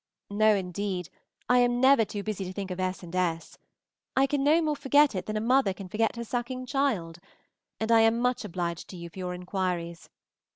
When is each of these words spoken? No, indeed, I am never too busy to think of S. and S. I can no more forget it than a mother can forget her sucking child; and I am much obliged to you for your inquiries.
No, 0.31 0.55
indeed, 0.55 1.09
I 1.47 1.59
am 1.59 1.79
never 1.79 2.03
too 2.05 2.23
busy 2.23 2.43
to 2.45 2.51
think 2.53 2.71
of 2.71 2.79
S. 2.79 3.03
and 3.03 3.15
S. 3.15 3.59
I 4.17 4.25
can 4.25 4.43
no 4.43 4.59
more 4.59 4.75
forget 4.75 5.13
it 5.13 5.27
than 5.27 5.37
a 5.37 5.39
mother 5.39 5.75
can 5.75 5.87
forget 5.89 6.15
her 6.15 6.23
sucking 6.23 6.65
child; 6.65 7.19
and 7.79 7.91
I 7.91 7.99
am 8.01 8.17
much 8.17 8.43
obliged 8.43 8.87
to 8.87 8.97
you 8.97 9.11
for 9.11 9.19
your 9.19 9.35
inquiries. 9.35 10.09